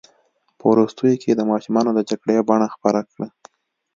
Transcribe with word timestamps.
په 0.57 0.63
وروستیو 0.71 1.19
کې 1.21 1.27
یې 1.31 1.37
د 1.37 1.41
ماشومانو 1.51 1.89
د 1.93 1.99
جګړې 2.09 2.45
بڼه 2.49 2.67
خپله 2.75 3.01
کړه. 3.11 3.27